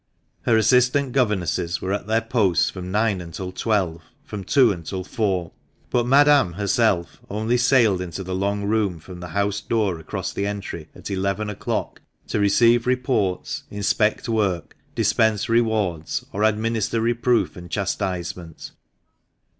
[0.47, 5.51] Her assistant governesses were at their posts from nine until twelve, from two until four;
[5.91, 10.47] but Madame herself only sailed into the long room from the house door across the
[10.47, 17.69] entry at eleven o'clock to receive, reports, inspect work, dispense rewards, or administer reproof and
[17.69, 18.71] chastisement.